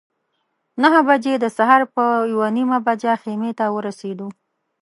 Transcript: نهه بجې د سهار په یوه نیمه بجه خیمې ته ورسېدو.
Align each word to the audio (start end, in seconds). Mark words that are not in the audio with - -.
نهه 0.81 0.99
بجې 1.09 1.33
د 1.39 1.45
سهار 1.57 1.81
په 1.93 2.03
یوه 2.31 2.47
نیمه 2.57 2.77
بجه 2.87 3.13
خیمې 3.23 3.51
ته 3.59 3.65
ورسېدو. 3.75 4.27